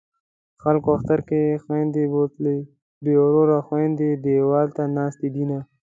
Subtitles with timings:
[0.61, 2.57] خلکو اختر کې خویندې بوتلې
[3.03, 5.59] بې وروره خویندې دېواله ته ناستې دینه